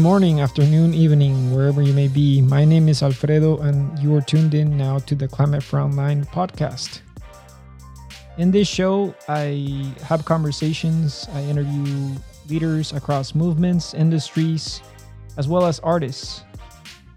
[0.00, 2.40] Morning, afternoon, evening, wherever you may be.
[2.40, 7.02] My name is Alfredo, and you are tuned in now to the Climate Frontline podcast.
[8.38, 12.16] In this show, I have conversations, I interview
[12.48, 14.80] leaders across movements, industries,
[15.36, 16.44] as well as artists.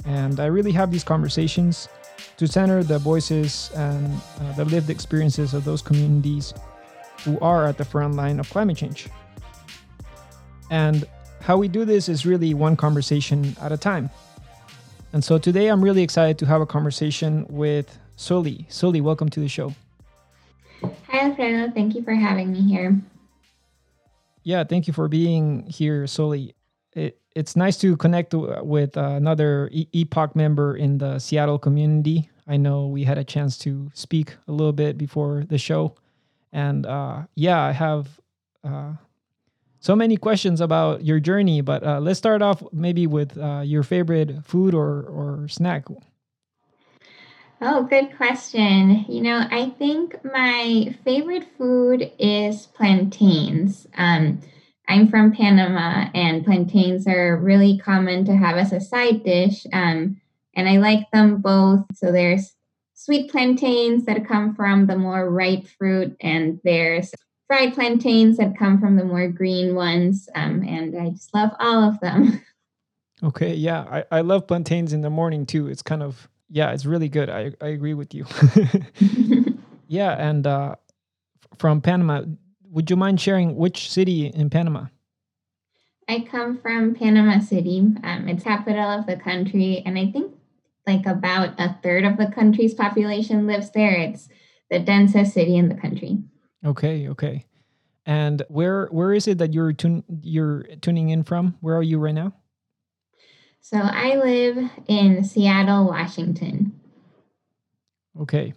[0.05, 1.87] And I really have these conversations
[2.35, 4.11] to center the voices and
[4.41, 6.53] uh, the lived experiences of those communities
[7.23, 9.07] who are at the front line of climate change.
[10.69, 11.07] And
[11.43, 14.09] how we do this is really one conversation at a time.
[15.11, 18.65] And so today I'm really excited to have a conversation with Sully.
[18.69, 19.73] Sully, welcome to the show.
[21.09, 21.71] Hi, Alfredo.
[21.73, 22.97] Thank you for having me here.
[24.43, 26.55] Yeah, thank you for being here, Sully.
[26.93, 32.29] It, it's nice to connect with another EPOC member in the Seattle community.
[32.47, 35.95] I know we had a chance to speak a little bit before the show.
[36.53, 38.07] And uh, yeah, I have
[38.63, 38.93] uh,
[39.83, 43.83] so many questions about your journey, but uh, let's start off maybe with uh, your
[43.83, 45.83] favorite food or, or snack.
[47.61, 49.03] Oh, good question.
[49.09, 53.85] You know, I think my favorite food is plantains.
[53.97, 54.39] Um,
[54.87, 59.67] I'm from Panama, and plantains are really common to have as a side dish.
[59.73, 60.21] Um,
[60.55, 61.83] and I like them both.
[61.93, 62.55] So there's
[62.93, 67.11] sweet plantains that come from the more ripe fruit, and there's
[67.53, 70.27] fried plantains that come from the more green ones.
[70.33, 72.41] Um, and I just love all of them.
[73.21, 75.67] Okay, yeah, I, I love plantains in the morning too.
[75.67, 77.29] It's kind of yeah, it's really good.
[77.29, 78.25] I, I agree with you.
[79.87, 80.75] yeah, and uh,
[81.57, 82.23] from Panama,
[82.69, 84.87] would you mind sharing which city in Panama?
[86.09, 87.79] I come from Panama City.
[88.03, 90.33] Um, it's capital of the country, and I think
[90.85, 93.93] like about a third of the country's population lives there.
[93.93, 94.27] It's
[94.69, 96.17] the densest city in the country.
[96.65, 97.45] Okay, okay.
[98.05, 101.55] And where where is it that you're tun- you're tuning in from?
[101.61, 102.33] Where are you right now?
[103.61, 106.79] So I live in Seattle, Washington.
[108.19, 108.53] Okay.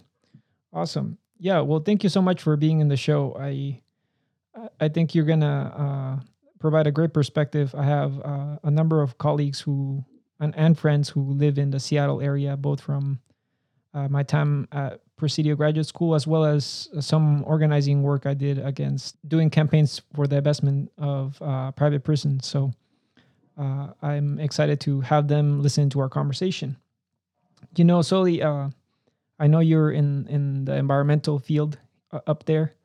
[0.73, 1.17] Awesome.
[1.39, 3.35] Yeah, well thank you so much for being in the show.
[3.39, 3.81] I
[4.79, 6.19] I think you're going to uh,
[6.59, 7.73] provide a great perspective.
[7.77, 10.03] I have uh, a number of colleagues who
[10.39, 13.19] and, and friends who live in the Seattle area, both from
[13.97, 18.59] uh, my time at Presidio Graduate School, as well as some organizing work I did
[18.59, 22.45] against doing campaigns for the investment of uh, private prisons.
[22.45, 22.71] So
[23.57, 26.77] uh, I'm excited to have them listen to our conversation.
[27.75, 28.69] You know, Sully, uh,
[29.39, 31.79] I know you're in, in the environmental field
[32.11, 32.75] uh, up there.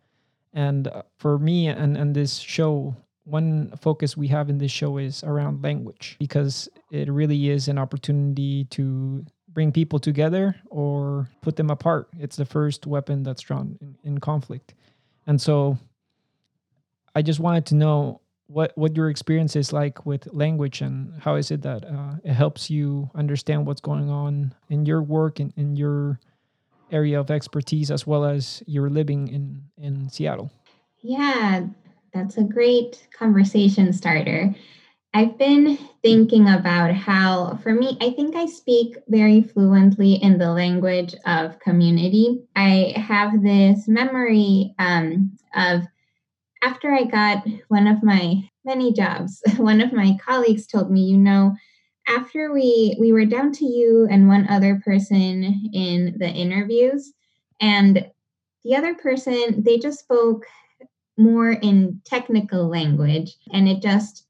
[0.55, 4.97] And uh, for me and, and this show, one focus we have in this show
[4.97, 11.57] is around language because it really is an opportunity to bring people together or put
[11.57, 12.09] them apart.
[12.19, 14.75] It's the first weapon that's drawn in, in conflict.
[15.27, 15.79] And so
[17.15, 21.37] I just wanted to know what what your experience is like with language and how
[21.37, 25.53] is it that uh, it helps you understand what's going on in your work and
[25.57, 26.21] in your
[26.91, 30.51] area of expertise as well as you're living in in Seattle.
[31.01, 31.67] Yeah,
[32.13, 34.55] that's a great conversation starter.
[35.15, 40.51] I've been thinking about how, for me, I think I speak very fluently in the
[40.51, 42.43] language of community.
[42.57, 45.83] I have this memory um, of
[46.63, 51.19] after I got one of my many jobs, one of my colleagues told me, you
[51.19, 51.55] know,
[52.09, 57.13] after we we were down to you and one other person in the interviews
[57.61, 58.11] and
[58.65, 60.45] the other person they just spoke
[61.17, 64.27] more in technical language and it just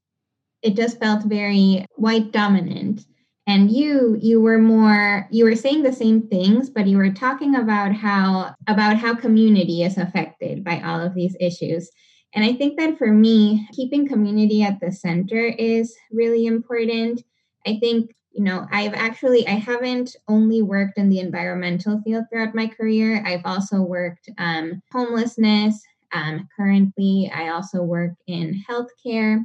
[0.63, 3.05] it just felt very white dominant
[3.45, 7.55] and you you were more you were saying the same things but you were talking
[7.55, 11.89] about how about how community is affected by all of these issues
[12.33, 17.21] and i think that for me keeping community at the center is really important
[17.65, 22.55] I think, you know, I've actually, I haven't only worked in the environmental field throughout
[22.55, 23.23] my career.
[23.25, 25.81] I've also worked um, homelessness.
[26.13, 29.43] Um, currently, I also work in healthcare.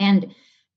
[0.00, 0.34] And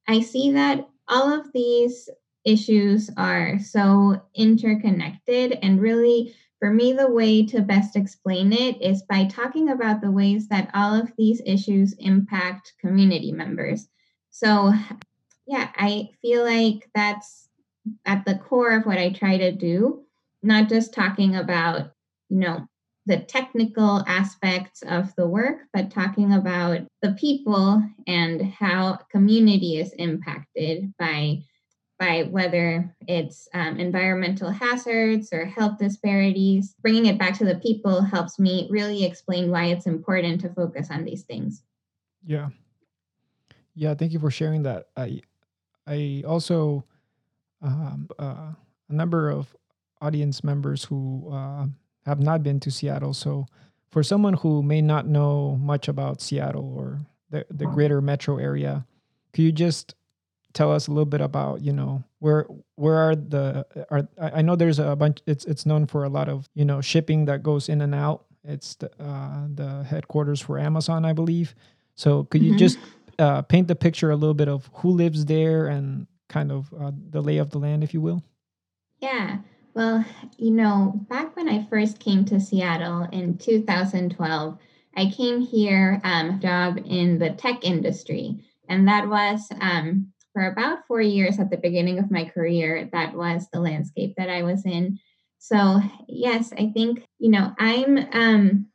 [0.08, 2.10] I see that all of these
[2.46, 9.02] issues are so interconnected and really for me, the way to best explain it is
[9.02, 13.90] by talking about the ways that all of these issues impact community members.
[14.30, 14.72] So,
[15.46, 17.50] yeah, I feel like that's
[18.06, 20.06] at the core of what I try to do,
[20.42, 21.92] not just talking about,
[22.30, 22.66] you know,
[23.06, 29.92] the technical aspects of the work, but talking about the people and how community is
[29.94, 31.44] impacted by
[32.00, 36.76] by whether it's um, environmental hazards or health disparities.
[36.82, 40.90] Bringing it back to the people helps me really explain why it's important to focus
[40.90, 41.64] on these things.
[42.26, 42.50] Yeah.
[43.76, 44.88] Yeah, thank you for sharing that.
[44.98, 45.22] I
[45.88, 46.84] I also
[47.62, 48.52] um, uh,
[48.90, 49.56] a number of
[50.02, 51.68] audience members who uh,
[52.06, 53.14] have not been to Seattle.
[53.14, 53.46] So,
[53.92, 58.86] for someone who may not know much about Seattle or the, the greater metro area,
[59.34, 59.96] could you just
[60.54, 62.46] tell us a little bit about you know where
[62.76, 66.30] where are the are I know there's a bunch it's it's known for a lot
[66.30, 68.26] of you know shipping that goes in and out.
[68.44, 71.56] It's the uh, the headquarters for Amazon, I believe.
[71.96, 72.58] So could you mm-hmm.
[72.58, 72.78] just
[73.20, 76.92] uh, paint the picture a little bit of who lives there and kind of uh,
[77.10, 78.24] the lay of the land, if you will?
[79.00, 79.38] Yeah.
[79.76, 80.06] Well,
[80.38, 84.58] you know, back when I first came to Seattle in 2012,
[84.96, 88.38] I came here um, job in the tech industry,
[88.70, 92.88] and that was um, for about four years at the beginning of my career.
[92.94, 95.00] That was the landscape that I was in.
[95.40, 98.68] So yes, I think you know I'm um,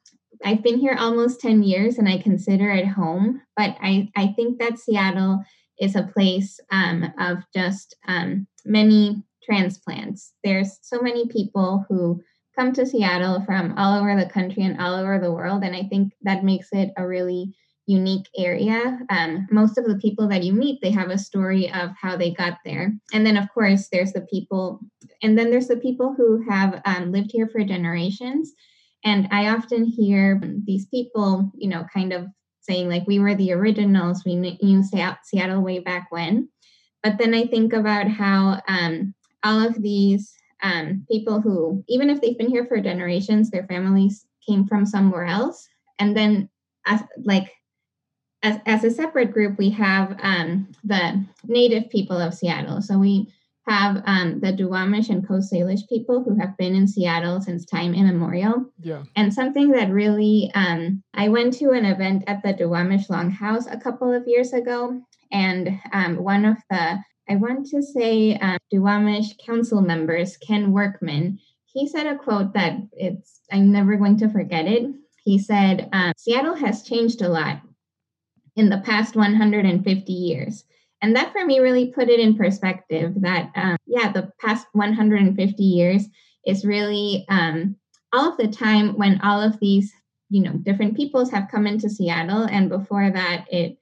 [0.45, 4.59] I've been here almost 10 years and I consider it home, but I, I think
[4.59, 5.45] that Seattle
[5.81, 10.33] is a place um, of just um, many transplants.
[10.45, 12.21] There's so many people who
[12.57, 15.85] come to Seattle from all over the country and all over the world, and I
[15.85, 17.55] think that makes it a really
[17.87, 18.99] unique area.
[19.09, 22.33] Um, most of the people that you meet, they have a story of how they
[22.33, 22.93] got there.
[23.15, 24.81] And then, of course, there's the people,
[25.23, 28.53] and then there's the people who have um, lived here for generations
[29.05, 32.27] and I often hear these people, you know, kind of
[32.61, 36.49] saying, like, we were the originals, we knew Seattle way back when.
[37.03, 40.33] But then I think about how um, all of these
[40.63, 45.25] um, people who, even if they've been here for generations, their families came from somewhere
[45.25, 45.69] else.
[45.99, 46.49] And then,
[46.87, 47.53] as, like,
[48.43, 52.81] as, as a separate group, we have um, the native people of Seattle.
[52.83, 53.33] So we
[53.69, 57.95] have um, the Duwamish and Coast Salish people who have been in Seattle since time
[57.95, 58.65] immemorial.
[58.81, 59.03] Yeah.
[59.15, 63.79] And something that really, um, I went to an event at the Duwamish Longhouse a
[63.79, 65.01] couple of years ago,
[65.31, 71.39] and um, one of the, I want to say, um, Duwamish council members, Ken Workman,
[71.67, 74.91] he said a quote that it's, I'm never going to forget it.
[75.25, 77.61] He said, um, Seattle has changed a lot
[78.57, 80.65] in the past 150 years.
[81.01, 85.63] And that for me really put it in perspective that, um, yeah, the past 150
[85.63, 86.07] years
[86.45, 87.77] is really um,
[88.13, 89.93] all of the time when all of these,
[90.31, 92.45] you know, different peoples have come into Seattle.
[92.45, 93.78] And before that, it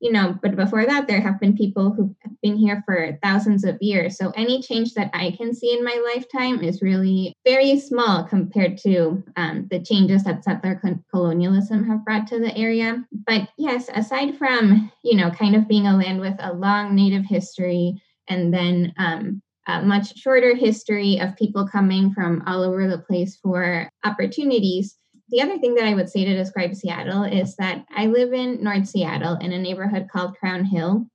[0.00, 3.78] you know, but before that, there have been people who've been here for thousands of
[3.80, 4.16] years.
[4.16, 8.76] So any change that I can see in my lifetime is really very small compared
[8.78, 13.04] to um, the changes that settler colonialism have brought to the area.
[13.26, 17.24] But yes, aside from, you know, kind of being a land with a long native
[17.24, 22.98] history and then um, a much shorter history of people coming from all over the
[22.98, 24.96] place for opportunities,
[25.28, 28.62] the other thing that I would say to describe Seattle is that I live in
[28.62, 31.06] North Seattle in a neighborhood called Crown Hill.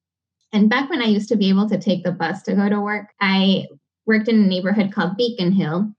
[0.54, 2.82] And back when I used to be able to take the bus to go to
[2.82, 3.68] work, I
[4.06, 5.94] worked in a neighborhood called Beacon Hill.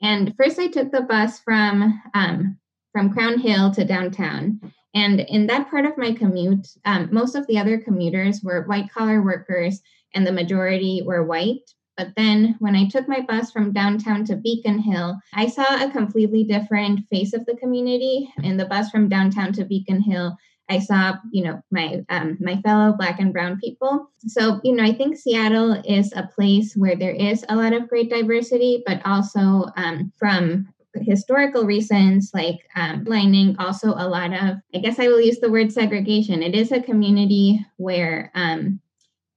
[0.00, 2.58] And first, I took the bus from um,
[2.92, 4.60] from Crown Hill to downtown.
[4.94, 8.90] And in that part of my commute, um, most of the other commuters were white
[8.90, 9.80] collar workers,
[10.14, 11.70] and the majority were white.
[11.98, 15.90] But then when I took my bus from downtown to Beacon Hill, I saw a
[15.90, 18.32] completely different face of the community.
[18.44, 20.36] In the bus from downtown to Beacon Hill,
[20.70, 24.10] I saw, you know, my um, my fellow Black and Brown people.
[24.28, 27.88] So, you know, I think Seattle is a place where there is a lot of
[27.88, 34.56] great diversity, but also um, from historical reasons like um, lining also a lot of
[34.74, 38.80] i guess i will use the word segregation it is a community where um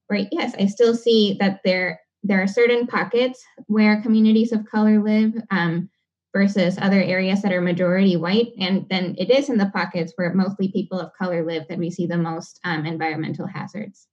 [0.08, 5.02] where yes i still see that there there are certain pockets where communities of color
[5.02, 5.90] live um,
[6.32, 8.52] versus other areas that are majority white.
[8.58, 11.90] And then it is in the pockets where mostly people of color live that we
[11.90, 14.06] see the most um, environmental hazards.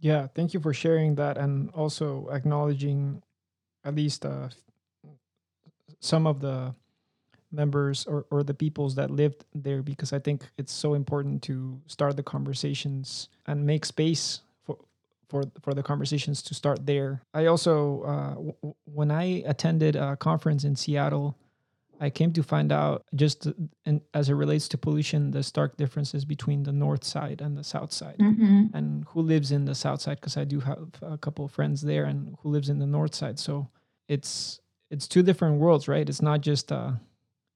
[0.00, 3.22] Yeah, thank you for sharing that and also acknowledging
[3.84, 4.48] at least uh,
[6.00, 6.74] some of the
[7.50, 11.80] members or, or the peoples that lived there because I think it's so important to
[11.86, 14.40] start the conversations and make space
[15.34, 17.22] for for the conversations to start there.
[17.34, 21.36] I also uh, w- when I attended a conference in Seattle,
[22.00, 23.48] I came to find out just
[23.84, 27.64] in, as it relates to pollution, the stark differences between the north side and the
[27.64, 28.66] south side, mm-hmm.
[28.74, 30.20] and who lives in the south side.
[30.20, 33.14] Because I do have a couple of friends there, and who lives in the north
[33.16, 33.40] side.
[33.40, 33.68] So
[34.06, 34.60] it's
[34.92, 36.08] it's two different worlds, right?
[36.08, 37.00] It's not just a,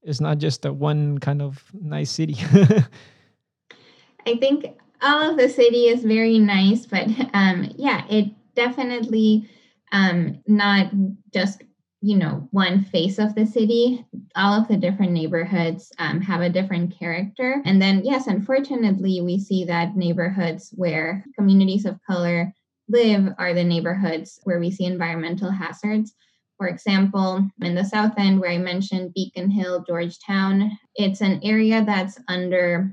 [0.02, 2.38] it's not just a one kind of nice city.
[4.26, 4.66] I think
[5.02, 9.48] all of the city is very nice, but um, yeah, it definitely
[9.92, 10.90] um, not
[11.32, 11.62] just
[12.00, 16.48] you know one face of the city all of the different neighborhoods um, have a
[16.48, 22.54] different character and then yes unfortunately we see that neighborhoods where communities of color
[22.88, 26.14] live are the neighborhoods where we see environmental hazards.
[26.56, 31.84] For example, in the South End, where I mentioned Beacon Hill, Georgetown, it's an area
[31.84, 32.92] that's under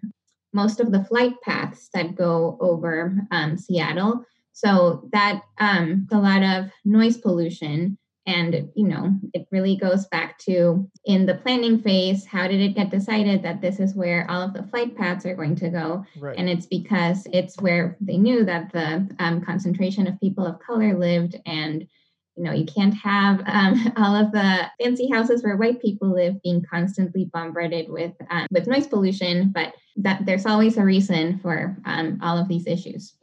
[0.55, 4.23] most of the flight paths that go over um, Seattle.
[4.53, 7.97] So that um, a lot of noise pollution.
[8.27, 12.73] And, you know, it really goes back to in the planning phase, how did it
[12.73, 16.03] get decided that this is where all of the flight paths are going to go?
[16.17, 16.35] Right.
[16.35, 20.97] And it's because it's where they knew that the um, concentration of people of color
[20.97, 21.85] lived and
[22.35, 26.41] you know you can't have um, all of the fancy houses where white people live
[26.41, 31.75] being constantly bombarded with um, with noise pollution but that there's always a reason for
[31.85, 33.13] um, all of these issues.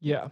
[0.00, 0.28] Yeah.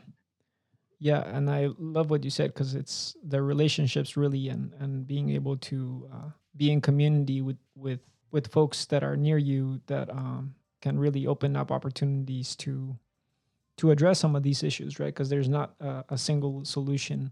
[0.98, 5.30] Yeah and i love what you said because it's the relationships really and and being
[5.30, 8.00] able to uh, be in community with with
[8.30, 12.96] with folks that are near you that um, can really open up opportunities to
[13.76, 15.12] to address some of these issues right?
[15.12, 17.30] Because there's not a, a single solution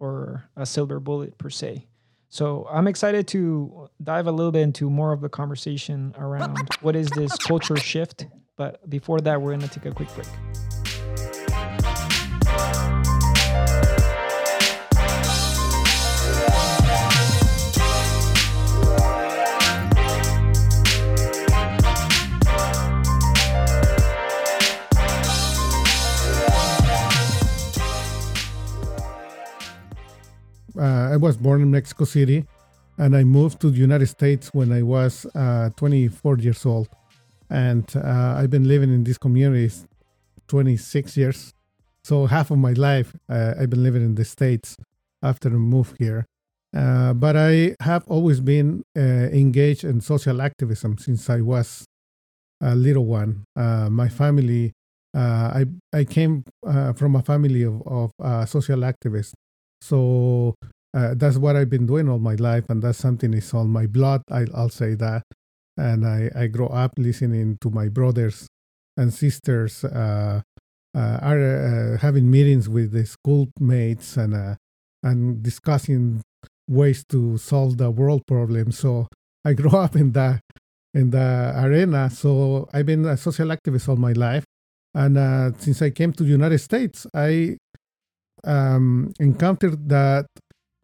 [0.00, 1.86] or a silver bullet per se.
[2.30, 6.96] So I'm excited to dive a little bit into more of the conversation around what
[6.96, 8.26] is this culture shift.
[8.56, 10.28] But before that, we're going to take a quick break.
[31.10, 32.46] I was born in Mexico City,
[32.96, 36.88] and I moved to the United States when I was uh, 24 years old,
[37.50, 39.74] and uh, I've been living in this community
[40.46, 41.52] 26 years.
[42.04, 44.76] So half of my life uh, I've been living in the states
[45.22, 46.26] after I moved here.
[46.74, 51.84] Uh, but I have always been uh, engaged in social activism since I was
[52.60, 53.44] a little one.
[53.56, 54.72] my family,
[55.14, 56.44] I I came
[56.94, 58.10] from a family of, of
[58.48, 59.34] social activists
[59.80, 60.54] so
[60.92, 63.86] uh, that's what I've been doing all my life, and that's something is on my
[63.86, 64.22] blood.
[64.30, 65.22] I, will say that,
[65.76, 68.48] and I I grow up listening to my brothers
[68.96, 70.42] and sisters uh,
[70.94, 74.56] uh, are uh, having meetings with the schoolmates and uh,
[75.02, 76.22] and discussing
[76.68, 78.72] ways to solve the world problem.
[78.72, 79.08] So
[79.44, 80.40] I grew up in the
[80.92, 82.10] in the arena.
[82.10, 84.44] So I've been a social activist all my life,
[84.94, 87.58] and uh, since I came to the United States, I
[88.44, 90.26] um, encountered that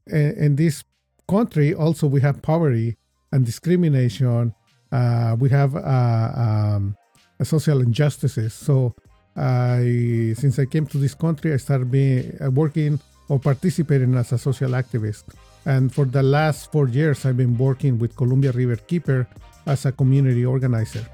[0.06, 0.84] in, this
[1.28, 2.96] country also we have poverty
[3.32, 4.54] and discrimination.
[4.92, 6.96] Uh, we have uh, um,
[7.42, 8.54] social injustices.
[8.54, 8.94] So
[9.36, 14.32] I, since I came to this country, I started being uh, working or participating as
[14.32, 15.24] a social activist.
[15.66, 19.26] And for the last four years, I've been working with Columbia River Keeper
[19.66, 21.04] as a community organizer.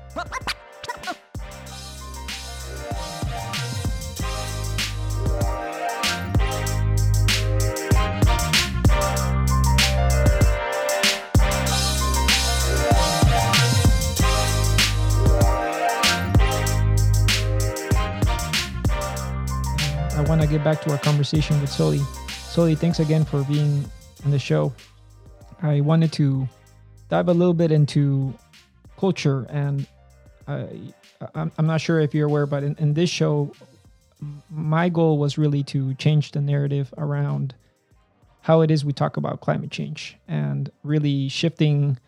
[20.23, 22.01] Get back to our conversation with Sully.
[22.29, 23.91] Sully, thanks again for being
[24.25, 24.73] on the show.
[25.63, 26.47] I wanted to
[27.09, 28.35] dive a little bit into
[28.99, 29.87] culture, and
[30.47, 30.69] I,
[31.35, 33.53] I'm, I'm not sure if you're aware, but in, in this show,
[34.51, 37.55] my goal was really to change the narrative around
[38.43, 41.99] how it is we talk about climate change and really shifting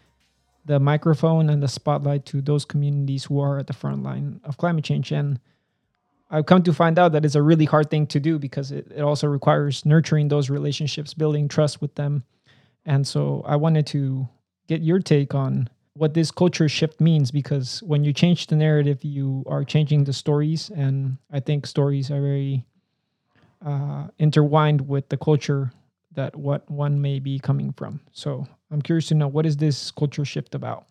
[0.67, 4.59] the microphone and the spotlight to those communities who are at the front line of
[4.59, 5.13] climate change.
[5.13, 5.41] And
[6.31, 8.91] I've come to find out that it's a really hard thing to do because it,
[8.95, 12.25] it also requires nurturing those relationships, building trust with them.
[12.85, 14.29] And so I wanted to
[14.67, 19.05] get your take on what this culture shift means because when you change the narrative,
[19.05, 20.71] you are changing the stories.
[20.71, 22.65] And I think stories are very
[23.65, 25.73] uh, intertwined with the culture
[26.13, 28.01] that what one may be coming from.
[28.13, 30.87] So I'm curious to know what is this culture shift about?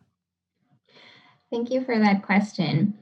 [1.50, 2.98] Thank you for that question.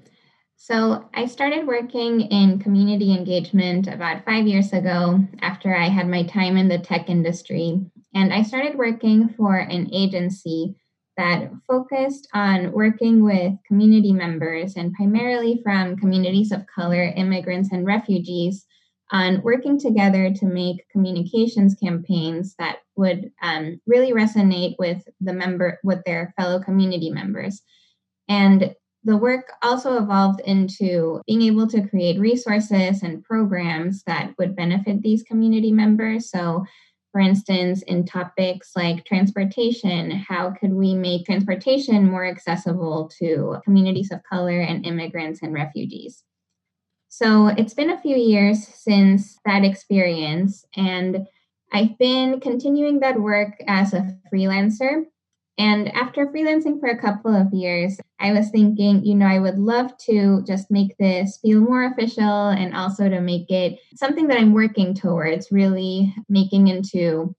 [0.64, 6.22] So, I started working in community engagement about five years ago after I had my
[6.22, 7.84] time in the tech industry.
[8.14, 10.76] And I started working for an agency
[11.18, 17.84] that focused on working with community members and primarily from communities of color, immigrants, and
[17.84, 18.64] refugees
[19.12, 25.80] on working together to make communications campaigns that would um, really resonate with the member
[25.84, 27.64] with their fellow community members
[28.30, 34.56] and the work also evolved into being able to create resources and programs that would
[34.56, 36.30] benefit these community members.
[36.30, 36.66] So,
[37.12, 44.12] for instance, in topics like transportation, how could we make transportation more accessible to communities
[44.12, 46.24] of color and immigrants and refugees?
[47.10, 51.28] So it's been a few years since that experience, and
[51.74, 55.04] I've been continuing that work as a freelancer.
[55.58, 59.60] And after freelancing for a couple of years, I was thinking, you know, I would
[59.60, 64.40] love to just make this feel more official and also to make it something that
[64.40, 67.36] I'm working towards, really making into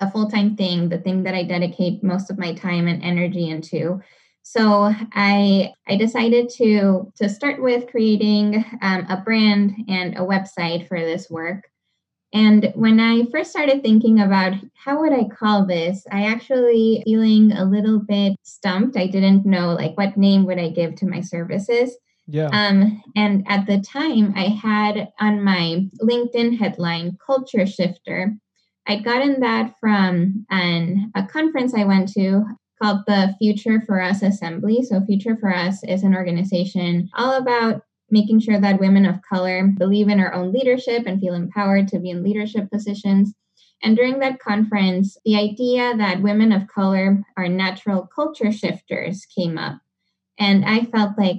[0.00, 3.50] a full time thing, the thing that I dedicate most of my time and energy
[3.50, 4.00] into.
[4.42, 10.88] So I I decided to to start with creating um, a brand and a website
[10.88, 11.69] for this work.
[12.32, 17.52] And when I first started thinking about how would I call this, I actually feeling
[17.52, 18.96] a little bit stumped.
[18.96, 21.96] I didn't know like what name would I give to my services.
[22.28, 22.48] Yeah.
[22.52, 28.36] Um, and at the time, I had on my LinkedIn headline "Culture Shifter."
[28.86, 32.44] I'd gotten that from an a conference I went to
[32.80, 34.82] called the Future for Us Assembly.
[34.82, 39.66] So, Future for Us is an organization all about making sure that women of color
[39.78, 43.34] believe in our own leadership and feel empowered to be in leadership positions.
[43.82, 49.56] And during that conference, the idea that women of color are natural culture shifters came
[49.56, 49.78] up.
[50.38, 51.38] And I felt like,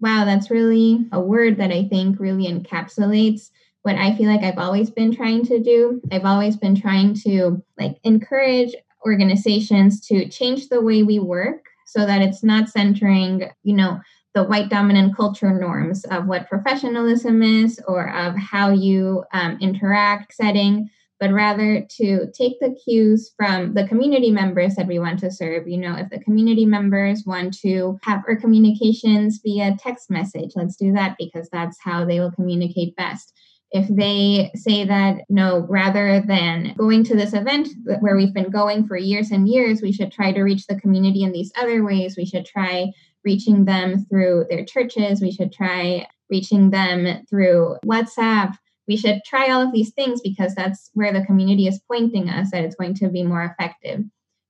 [0.00, 3.50] wow, that's really a word that I think really encapsulates
[3.82, 6.00] what I feel like I've always been trying to do.
[6.10, 8.74] I've always been trying to like encourage
[9.04, 14.00] organizations to change the way we work so that it's not centering, you know,
[14.36, 20.34] the white dominant culture norms of what professionalism is or of how you um, interact
[20.34, 25.30] setting but rather to take the cues from the community members that we want to
[25.30, 25.66] serve.
[25.66, 30.76] You know, if the community members want to have our communications via text message, let's
[30.76, 33.32] do that because that's how they will communicate best
[33.72, 37.68] if they say that no rather than going to this event
[38.00, 41.24] where we've been going for years and years we should try to reach the community
[41.24, 42.86] in these other ways we should try
[43.26, 45.20] reaching them through their churches.
[45.20, 48.56] We should try reaching them through whatsapp.
[48.88, 52.52] We should try all of these things because that's where the community is pointing us
[52.52, 54.04] that it's going to be more effective.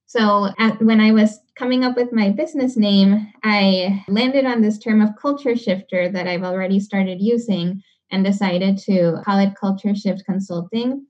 [0.08, 4.78] So at, when i was coming up with my business name i landed on this
[4.78, 9.94] term of culture shifter that i've already started using and decided to call it Culture
[9.94, 11.06] Shift Consulting.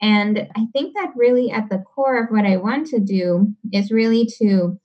[0.00, 3.90] And I think that really at the core of what I want to do is
[3.90, 4.78] really to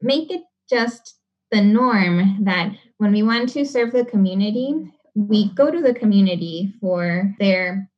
[0.00, 1.16] make it just
[1.52, 6.74] the norm that when we want to serve the community, we go to the community
[6.80, 7.88] for their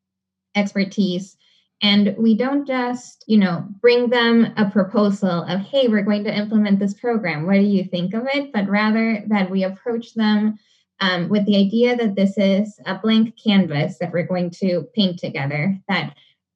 [0.57, 1.37] expertise.
[1.83, 6.37] And we don't just you know bring them a proposal of hey we're going to
[6.37, 7.47] implement this program.
[7.47, 8.53] What do you think of it?
[8.53, 10.59] but rather that we approach them
[11.01, 15.19] um, with the idea that this is a blank canvas that we're going to paint
[15.19, 16.15] together that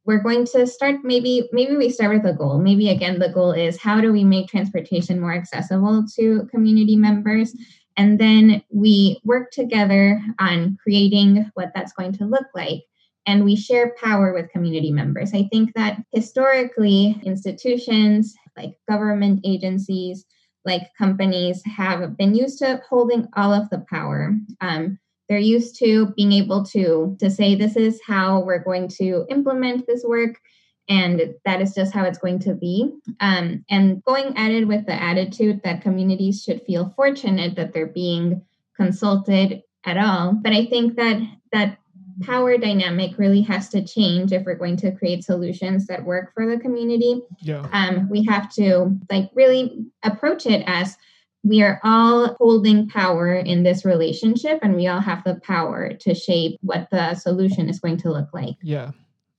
[0.09, 2.59] we're going to start maybe maybe we start with a goal.
[2.59, 7.55] Maybe again the goal is how do we make transportation more accessible to community members?
[7.99, 12.85] And then we work together on creating what that's going to look like
[13.27, 15.35] and we share power with community members.
[15.35, 20.25] I think that historically institutions like government agencies
[20.65, 24.35] like companies have been used to holding all of the power.
[24.63, 29.27] Um, they're used to being able to to say this is how we're going to
[29.29, 30.41] implement this work
[30.89, 34.87] and that is just how it's going to be um, and going at it with
[34.87, 38.43] the attitude that communities should feel fortunate that they're being
[38.77, 41.21] consulted at all but i think that
[41.53, 41.79] that
[42.21, 46.47] power dynamic really has to change if we're going to create solutions that work for
[46.47, 47.23] the community.
[47.41, 47.67] Yeah.
[47.73, 50.97] Um, we have to like really approach it as
[51.45, 56.15] we are all holding power in this relationship and we all have the power to
[56.15, 58.57] shape what the solution is going to look like.
[58.63, 58.91] Yeah.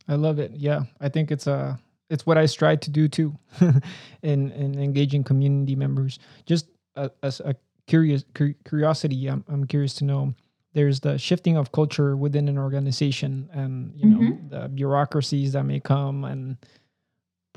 [0.08, 0.52] I love it.
[0.56, 0.84] Yeah.
[1.02, 1.76] I think it's a uh,
[2.10, 3.38] it's what I strive to do too
[4.24, 6.18] in in engaging community members.
[6.46, 8.26] Just as a, a curious
[8.66, 10.34] curiosity, I'm, I'm curious to know
[10.74, 14.50] there's the shifting of culture within an organization and you know mm-hmm.
[14.50, 16.58] the bureaucracies that may come and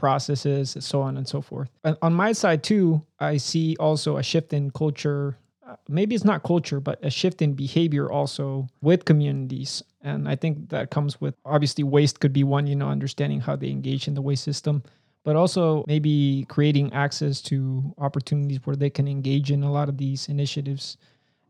[0.03, 1.71] processes so on and so forth.
[1.85, 6.25] And on my side too i see also a shift in culture uh, maybe it's
[6.25, 9.83] not culture but a shift in behavior also with communities.
[10.03, 13.55] And i think that comes with obviously waste could be one you know understanding how
[13.57, 14.83] they engage in the waste system
[15.25, 19.99] but also maybe creating access to opportunities where they can engage in a lot of
[19.99, 20.97] these initiatives.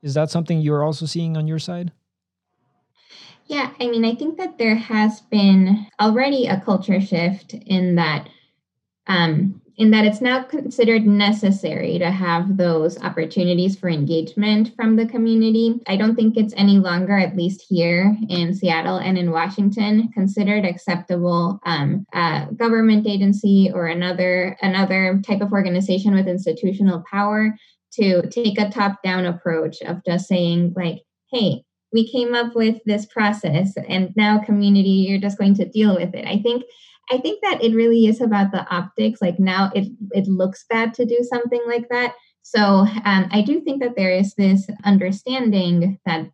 [0.02, 1.92] Is that something you're also seeing on your side?
[3.46, 8.28] Yeah, I mean, I think that there has been already a culture shift in that
[9.06, 15.06] um, in that it's now considered necessary to have those opportunities for engagement from the
[15.06, 15.80] community.
[15.88, 20.64] I don't think it's any longer, at least here in Seattle and in Washington, considered
[20.64, 22.06] acceptable um,
[22.56, 27.54] government agency or another another type of organization with institutional power
[27.94, 31.62] to take a top down approach of just saying like hey
[31.92, 36.14] we came up with this process and now community you're just going to deal with
[36.14, 36.64] it i think
[37.10, 40.94] i think that it really is about the optics like now it it looks bad
[40.94, 45.98] to do something like that so um, i do think that there is this understanding
[46.06, 46.26] that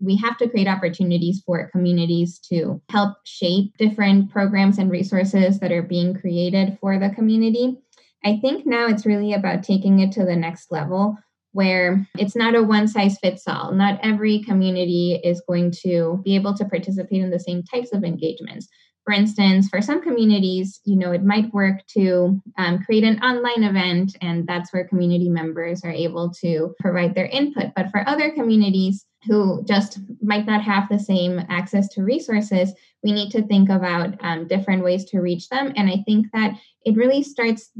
[0.00, 5.70] we have to create opportunities for communities to help shape different programs and resources that
[5.70, 7.78] are being created for the community
[8.24, 11.16] i think now it's really about taking it to the next level
[11.52, 13.72] where it's not a one size fits all.
[13.72, 18.04] Not every community is going to be able to participate in the same types of
[18.04, 18.68] engagements.
[19.04, 23.64] For instance, for some communities, you know, it might work to um, create an online
[23.64, 27.72] event, and that's where community members are able to provide their input.
[27.74, 33.12] But for other communities who just might not have the same access to resources, we
[33.12, 35.72] need to think about um, different ways to reach them.
[35.76, 37.70] And I think that it really starts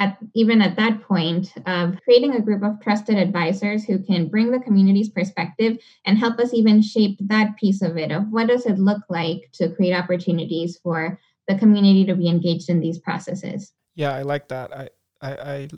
[0.00, 4.50] at even at that point of creating a group of trusted advisors who can bring
[4.50, 8.66] the community's perspective and help us even shape that piece of it of what does
[8.66, 13.72] it look like to create opportunities for the community to be engaged in these processes
[13.94, 14.88] yeah i like that i
[15.20, 15.68] i, I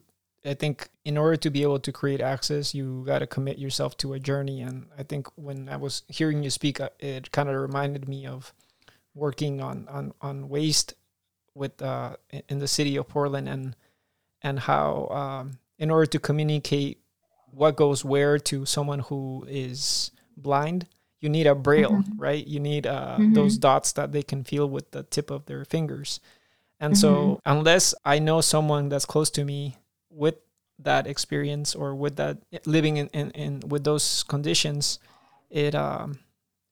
[0.45, 3.97] I think in order to be able to create access, you got to commit yourself
[3.99, 4.61] to a journey.
[4.61, 8.27] And I think when I was hearing you speak, uh, it kind of reminded me
[8.27, 8.53] of
[9.15, 10.95] working on on on waste
[11.55, 12.17] with uh,
[12.49, 13.77] in the city of Portland and
[14.43, 16.99] and how um, in order to communicate
[17.51, 20.87] what goes where to someone who is blind
[21.21, 22.21] you need a braille mm-hmm.
[22.21, 23.35] right you need uh, mm-hmm.
[23.35, 26.21] those dots that they can feel with the tip of their fingers
[26.81, 27.01] and mm-hmm.
[27.01, 29.77] so unless i know someone that's close to me
[30.11, 30.37] with
[30.79, 34.99] that experience or with that living in, in, in with those conditions
[35.51, 36.19] it um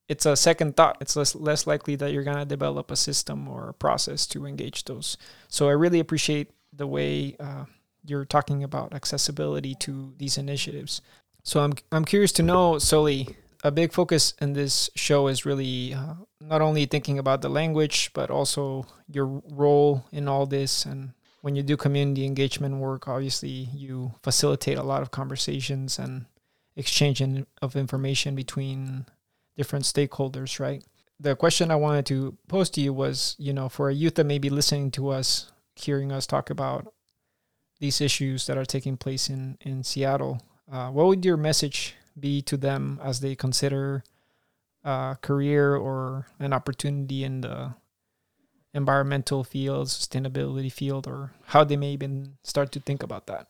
[0.08, 3.46] it's a second thought it's less less likely that you're going to develop a system
[3.48, 5.16] or a process to engage those
[5.48, 7.64] so i really appreciate the way uh,
[8.04, 11.02] you're talking about accessibility to these initiatives.
[11.42, 13.36] So I'm I'm curious to know, Sully.
[13.62, 18.10] A big focus in this show is really uh, not only thinking about the language,
[18.14, 20.86] but also your role in all this.
[20.86, 26.24] And when you do community engagement work, obviously you facilitate a lot of conversations and
[26.74, 27.22] exchange
[27.60, 29.04] of information between
[29.58, 30.82] different stakeholders, right?
[31.18, 34.24] The question I wanted to pose to you was, you know, for a youth that
[34.24, 36.92] may be listening to us hearing us talk about
[37.78, 40.40] these issues that are taking place in in Seattle.
[40.70, 44.04] Uh, what would your message be to them as they consider
[44.84, 47.74] a career or an opportunity in the
[48.72, 53.48] environmental field, sustainability field, or how they may even start to think about that?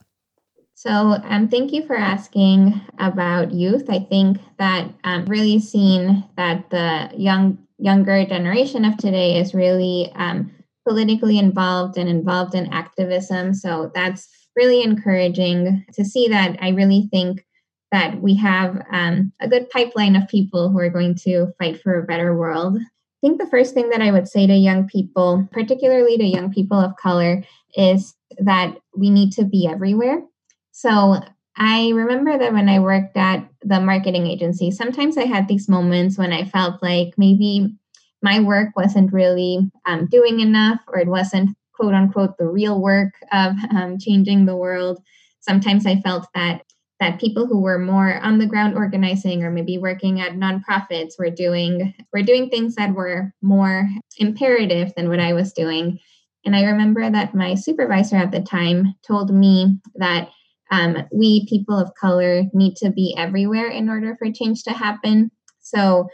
[0.75, 3.91] So, um, thank you for asking about youth.
[3.91, 10.11] I think that um, really seeing that the young younger generation of today is really
[10.15, 10.51] um,
[10.91, 13.55] politically involved and involved in activism.
[13.55, 16.59] So that's really encouraging to see that.
[16.61, 17.47] I really think
[17.93, 21.97] that we have um, a good pipeline of people who are going to fight for
[21.97, 22.77] a better world.
[22.77, 26.53] I think the first thing that I would say to young people, particularly to young
[26.53, 27.45] people of color,
[27.77, 30.25] is that we need to be everywhere.
[30.73, 31.21] So
[31.57, 36.19] I remember that when I worked at the marketing agency, sometimes I had these moments
[36.19, 37.77] when I felt like maybe
[38.23, 43.15] my work wasn't really um, doing enough or it wasn't quote unquote the real work
[43.33, 45.01] of um, changing the world.
[45.41, 46.63] Sometimes i felt that
[47.01, 51.31] that people who were more on the ground organizing or maybe working at nonprofits were
[51.31, 55.99] doing were doing things that were more imperative than what i was doing.
[56.45, 60.29] And i remember that my supervisor at the time told me that
[60.71, 65.31] um, we people of color need to be everywhere in order for change to happen.
[65.61, 66.09] So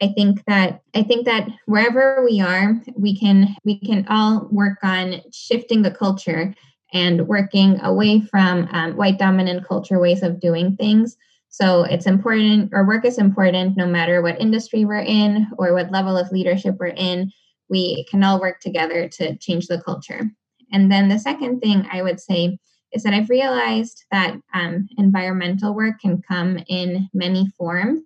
[0.00, 4.78] I think that I think that wherever we are, we can we can all work
[4.82, 6.54] on shifting the culture
[6.92, 11.16] and working away from um, white dominant culture ways of doing things.
[11.48, 15.90] So it's important, our work is important no matter what industry we're in or what
[15.90, 17.32] level of leadership we're in.
[17.68, 20.30] We can all work together to change the culture.
[20.72, 22.58] And then the second thing I would say
[22.92, 28.02] is that I've realized that um, environmental work can come in many forms.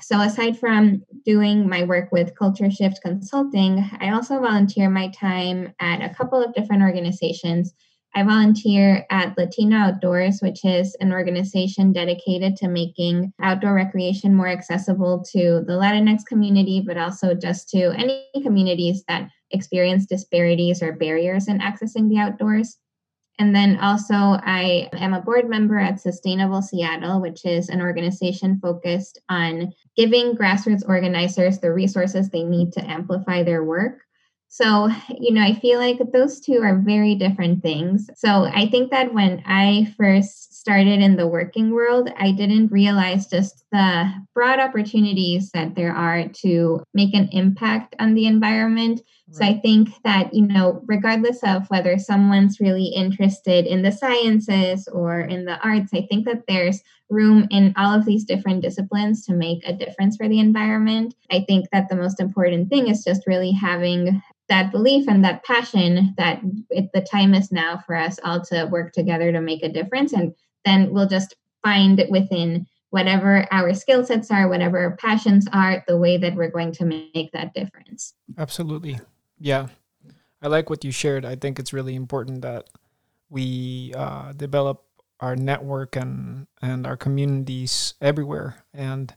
[0.00, 5.72] So, aside from doing my work with Culture Shift Consulting, I also volunteer my time
[5.80, 7.72] at a couple of different organizations.
[8.16, 14.46] I volunteer at Latino Outdoors, which is an organization dedicated to making outdoor recreation more
[14.46, 20.92] accessible to the Latinx community, but also just to any communities that experience disparities or
[20.92, 22.78] barriers in accessing the outdoors.
[23.38, 28.60] And then also, I am a board member at Sustainable Seattle, which is an organization
[28.60, 34.02] focused on giving grassroots organizers the resources they need to amplify their work.
[34.46, 38.08] So, you know, I feel like those two are very different things.
[38.14, 43.26] So, I think that when I first started in the working world, I didn't realize
[43.26, 49.00] just the broad opportunities that there are to make an impact on the environment.
[49.34, 54.86] So, I think that, you know, regardless of whether someone's really interested in the sciences
[54.86, 59.26] or in the arts, I think that there's room in all of these different disciplines
[59.26, 61.14] to make a difference for the environment.
[61.30, 65.44] I think that the most important thing is just really having that belief and that
[65.44, 69.62] passion that it, the time is now for us all to work together to make
[69.62, 74.96] a difference and then we'll just find within whatever our skill sets are whatever our
[74.96, 78.12] passions are the way that we're going to make that difference.
[78.36, 79.00] Absolutely
[79.38, 79.68] yeah.
[80.42, 81.24] I like what you shared.
[81.24, 82.68] I think it's really important that
[83.30, 84.84] we uh, develop
[85.20, 88.64] our network and and our communities everywhere.
[88.74, 89.14] And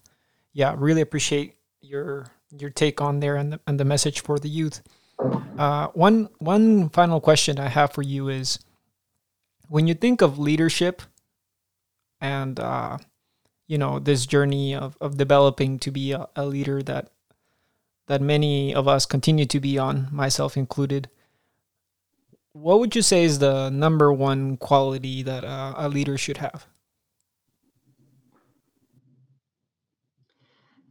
[0.54, 2.26] yeah really appreciate your
[2.58, 4.82] your take on there and the, and the message for the youth.
[5.58, 8.60] Uh, one one final question I have for you is,
[9.70, 11.02] when you think of leadership,
[12.22, 12.98] and uh,
[13.68, 17.12] you know this journey of, of developing to be a, a, leader that
[18.08, 21.10] that many of us continue to be on, myself included.
[22.54, 26.66] What would you say is the number one quality that uh, a leader should have?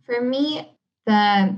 [0.05, 0.73] For me,
[1.07, 1.57] the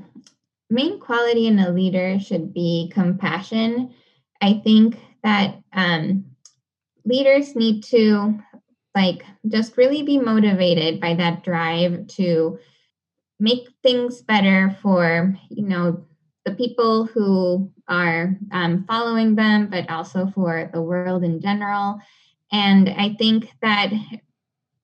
[0.71, 3.95] main quality in a leader should be compassion.
[4.41, 6.25] I think that um,
[7.05, 8.39] leaders need to
[8.95, 12.59] like just really be motivated by that drive to
[13.41, 16.05] make things better for you know
[16.45, 21.99] the people who are um, following them but also for the world in general
[22.53, 23.93] and i think that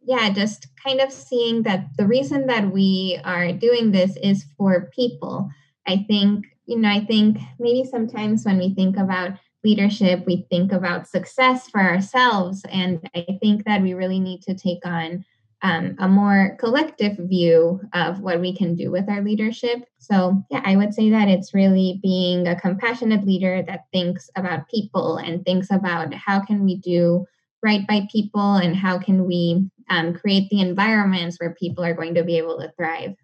[0.02, 4.90] yeah just kind of seeing that the reason that we are doing this is for
[4.94, 5.50] people
[5.86, 10.72] I think, you know, I think maybe sometimes when we think about leadership, we think
[10.72, 12.64] about success for ourselves.
[12.70, 15.24] And I think that we really need to take on
[15.64, 19.88] um, a more collective view of what we can do with our leadership.
[19.98, 24.68] So, yeah, I would say that it's really being a compassionate leader that thinks about
[24.68, 27.24] people and thinks about how can we do
[27.62, 32.14] right by people and how can we um, create the environments where people are going
[32.14, 33.16] to be able to thrive.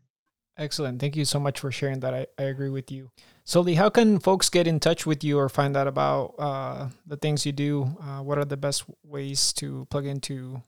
[0.56, 0.98] Excellent.
[0.98, 2.14] Thank you so much for sharing that.
[2.14, 3.10] I, I agree with you.
[3.44, 7.16] Sully, how can folks get in touch with you or find out about uh, the
[7.16, 7.96] things you do?
[8.00, 10.62] Uh, what are the best ways to plug into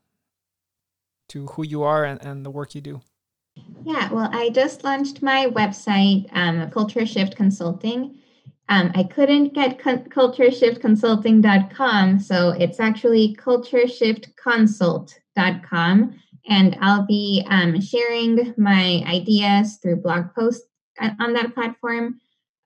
[1.33, 3.03] to who you are and, and the work you do?
[3.85, 8.17] Yeah, well, I just launched my website, um, Culture Shift Consulting.
[8.69, 16.15] Um, I couldn't get con- cultureshiftconsulting.com, so it's actually cultureshiftconsult.com
[16.49, 20.67] and I'll be um, sharing my ideas through blog posts
[21.01, 22.19] on that platform.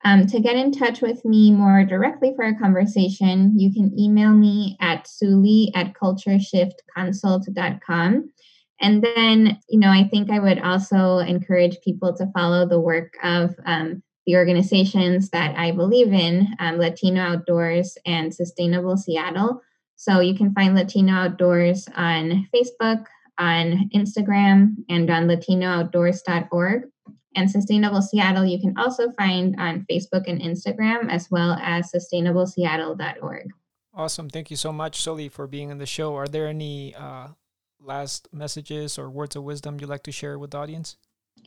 [0.05, 4.31] Um, to get in touch with me more directly for a conversation, you can email
[4.31, 8.31] me at sully at cultureshiftconsult.com.
[8.81, 13.15] And then, you know, I think I would also encourage people to follow the work
[13.23, 19.63] of um, the organizations that I believe in um, Latino Outdoors and Sustainable Seattle.
[19.95, 23.05] So you can find Latino Outdoors on Facebook,
[23.39, 26.83] on Instagram and on latinooutdoors.org.
[27.35, 33.51] And Sustainable Seattle, you can also find on Facebook and Instagram, as well as sustainableseattle.org.
[33.95, 34.31] Awesome.
[34.31, 36.15] Thank you so much, Sully, for being on the show.
[36.15, 37.29] Are there any uh,
[37.87, 40.97] last messages or words of wisdom you'd like to share with the audience?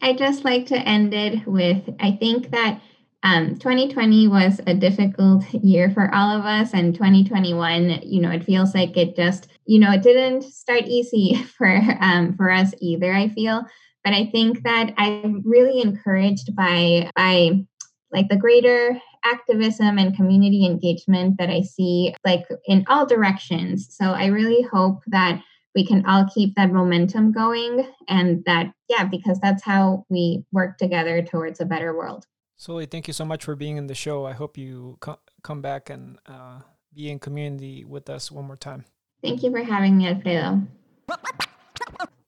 [0.01, 2.81] I just like to end it with I think that
[3.21, 8.45] um, 2020 was a difficult year for all of us, and 2021, you know, it
[8.45, 11.67] feels like it just, you know, it didn't start easy for
[11.99, 13.13] um, for us either.
[13.13, 13.65] I feel,
[14.03, 17.65] but I think that I'm really encouraged by by
[18.11, 23.93] like the greater activism and community engagement that I see like in all directions.
[23.95, 25.41] So I really hope that
[25.75, 30.77] we can all keep that momentum going and that yeah because that's how we work
[30.77, 32.25] together towards a better world
[32.59, 34.25] Sully, thank you so much for being in the show.
[34.25, 36.59] I hope you co- come back and uh,
[36.93, 38.83] be in community with us one more time.
[39.23, 40.63] Thank you for having me, Alfredo.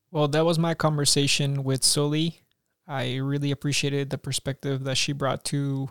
[0.09, 2.41] Well, that was my conversation with Sully.
[2.85, 5.89] I really appreciated the perspective that she brought to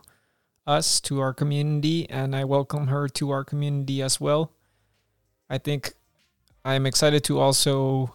[0.67, 4.53] us, to our community, and I welcome her to our community as well.
[5.49, 5.95] I think
[6.65, 8.15] I'm excited to also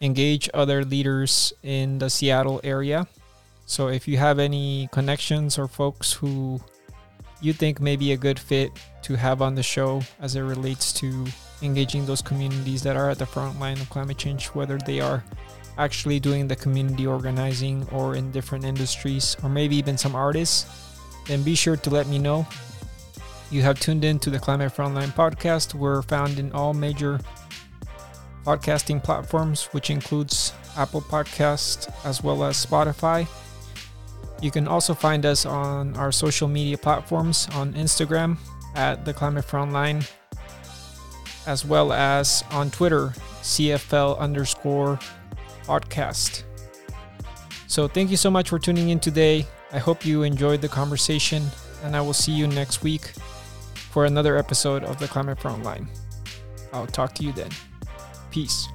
[0.00, 3.06] engage other leaders in the Seattle area
[3.66, 6.60] so if you have any connections or folks who
[7.40, 8.70] you think may be a good fit
[9.02, 11.26] to have on the show as it relates to
[11.62, 15.24] engaging those communities that are at the front line of climate change, whether they are
[15.78, 20.66] actually doing the community organizing or in different industries, or maybe even some artists,
[21.26, 22.46] then be sure to let me know.
[23.50, 25.74] You have tuned in to the Climate Frontline podcast.
[25.74, 27.20] We're found in all major
[28.44, 33.26] podcasting platforms, which includes Apple Podcast as well as Spotify.
[34.40, 38.36] You can also find us on our social media platforms on Instagram
[38.74, 40.08] at the Climate Frontline,
[41.46, 44.98] as well as on Twitter, CFL underscore
[45.64, 46.42] podcast.
[47.68, 49.46] So thank you so much for tuning in today.
[49.72, 51.44] I hope you enjoyed the conversation,
[51.82, 53.12] and I will see you next week
[53.90, 55.86] for another episode of the Climate Frontline.
[56.72, 57.50] I'll talk to you then.
[58.32, 58.66] Peace.